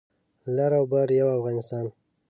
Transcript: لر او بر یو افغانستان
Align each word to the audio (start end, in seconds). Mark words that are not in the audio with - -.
لر 0.55 0.71
او 0.79 0.83
بر 0.91 1.07
یو 1.19 1.27
افغانستان 1.37 1.85